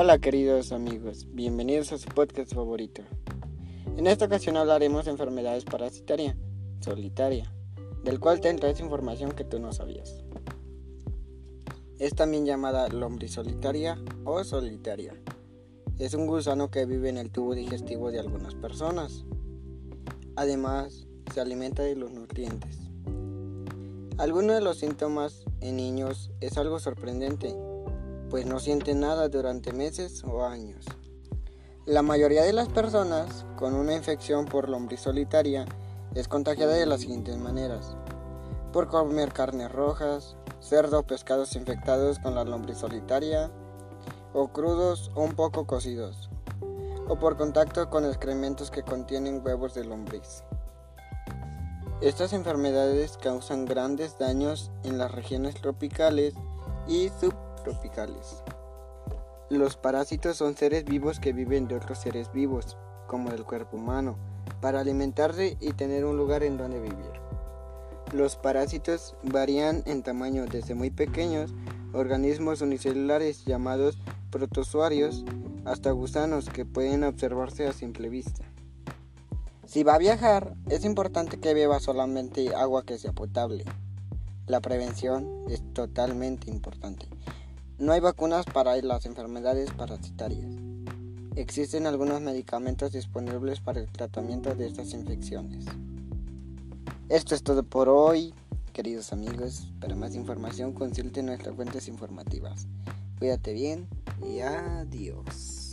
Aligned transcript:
Hola 0.00 0.20
queridos 0.20 0.70
amigos, 0.70 1.26
bienvenidos 1.32 1.90
a 1.90 1.98
su 1.98 2.08
podcast 2.10 2.54
favorito. 2.54 3.02
En 3.96 4.06
esta 4.06 4.26
ocasión 4.26 4.56
hablaremos 4.56 5.06
de 5.06 5.10
enfermedades 5.10 5.64
parasitarias, 5.64 6.36
solitaria, 6.78 7.52
del 8.04 8.20
cual 8.20 8.40
tendrás 8.40 8.78
información 8.78 9.32
que 9.32 9.42
tú 9.42 9.58
no 9.58 9.72
sabías. 9.72 10.22
Es 11.98 12.14
también 12.14 12.46
llamada 12.46 12.88
lombrisolitaria 12.90 13.98
o 14.24 14.44
solitaria. 14.44 15.20
Es 15.98 16.14
un 16.14 16.28
gusano 16.28 16.70
que 16.70 16.86
vive 16.86 17.08
en 17.08 17.16
el 17.16 17.32
tubo 17.32 17.56
digestivo 17.56 18.12
de 18.12 18.20
algunas 18.20 18.54
personas. 18.54 19.24
Además, 20.36 21.08
se 21.34 21.40
alimenta 21.40 21.82
de 21.82 21.96
los 21.96 22.12
nutrientes. 22.12 22.78
Algunos 24.16 24.54
de 24.54 24.62
los 24.62 24.78
síntomas 24.78 25.44
en 25.60 25.74
niños 25.74 26.30
es 26.40 26.56
algo 26.56 26.78
sorprendente 26.78 27.56
pues 28.30 28.46
no 28.46 28.58
sienten 28.60 29.00
nada 29.00 29.28
durante 29.28 29.72
meses 29.72 30.22
o 30.24 30.44
años. 30.44 30.84
La 31.86 32.02
mayoría 32.02 32.42
de 32.42 32.52
las 32.52 32.68
personas 32.68 33.46
con 33.56 33.74
una 33.74 33.94
infección 33.94 34.44
por 34.44 34.68
lombriz 34.68 35.00
solitaria 35.00 35.64
es 36.14 36.28
contagiada 36.28 36.74
de 36.74 36.86
las 36.86 37.00
siguientes 37.00 37.38
maneras. 37.38 37.96
Por 38.72 38.88
comer 38.88 39.32
carnes 39.32 39.72
rojas, 39.72 40.36
cerdo 40.60 41.00
o 41.00 41.06
pescados 41.06 41.56
infectados 41.56 42.18
con 42.18 42.34
la 42.34 42.44
lombriz 42.44 42.78
solitaria, 42.78 43.50
o 44.34 44.48
crudos 44.48 45.10
o 45.14 45.22
un 45.22 45.32
poco 45.32 45.66
cocidos, 45.66 46.28
o 47.08 47.18
por 47.18 47.38
contacto 47.38 47.88
con 47.88 48.04
excrementos 48.04 48.70
que 48.70 48.82
contienen 48.82 49.40
huevos 49.42 49.72
de 49.74 49.84
lombriz. 49.84 50.44
Estas 52.02 52.34
enfermedades 52.34 53.16
causan 53.16 53.64
grandes 53.64 54.18
daños 54.18 54.70
en 54.84 54.98
las 54.98 55.10
regiones 55.10 55.54
tropicales 55.54 56.34
y 56.86 57.08
subtropicales 57.08 57.47
Los 59.50 59.76
parásitos 59.76 60.36
son 60.36 60.56
seres 60.56 60.84
vivos 60.84 61.20
que 61.20 61.32
viven 61.32 61.68
de 61.68 61.76
otros 61.76 61.98
seres 61.98 62.32
vivos, 62.32 62.76
como 63.06 63.30
del 63.30 63.44
cuerpo 63.44 63.76
humano, 63.76 64.18
para 64.60 64.80
alimentarse 64.80 65.56
y 65.60 65.72
tener 65.72 66.04
un 66.04 66.16
lugar 66.16 66.42
en 66.42 66.56
donde 66.56 66.80
vivir. 66.80 67.12
Los 68.12 68.36
parásitos 68.36 69.16
varían 69.22 69.82
en 69.86 70.02
tamaño 70.02 70.46
desde 70.46 70.74
muy 70.74 70.90
pequeños, 70.90 71.54
organismos 71.92 72.60
unicelulares 72.60 73.44
llamados 73.44 73.98
protozoarios, 74.30 75.24
hasta 75.64 75.90
gusanos 75.90 76.48
que 76.48 76.64
pueden 76.64 77.04
observarse 77.04 77.66
a 77.66 77.72
simple 77.72 78.08
vista. 78.08 78.44
Si 79.66 79.82
va 79.82 79.94
a 79.94 79.98
viajar, 79.98 80.54
es 80.70 80.86
importante 80.86 81.38
que 81.38 81.52
beba 81.52 81.80
solamente 81.80 82.54
agua 82.54 82.84
que 82.84 82.96
sea 82.96 83.12
potable. 83.12 83.64
La 84.46 84.60
prevención 84.60 85.44
es 85.50 85.62
totalmente 85.74 86.50
importante. 86.50 87.06
No 87.78 87.92
hay 87.92 88.00
vacunas 88.00 88.44
para 88.44 88.76
las 88.82 89.06
enfermedades 89.06 89.70
parasitarias. 89.70 90.50
Existen 91.36 91.86
algunos 91.86 92.20
medicamentos 92.20 92.90
disponibles 92.90 93.60
para 93.60 93.78
el 93.78 93.86
tratamiento 93.86 94.52
de 94.56 94.66
estas 94.66 94.92
infecciones. 94.94 95.64
Esto 97.08 97.36
es 97.36 97.44
todo 97.44 97.62
por 97.62 97.88
hoy, 97.88 98.34
queridos 98.72 99.12
amigos. 99.12 99.68
Para 99.80 99.94
más 99.94 100.16
información 100.16 100.72
consulte 100.72 101.22
nuestras 101.22 101.54
fuentes 101.54 101.86
informativas. 101.86 102.66
Cuídate 103.20 103.52
bien 103.52 103.86
y 104.28 104.40
adiós. 104.40 105.67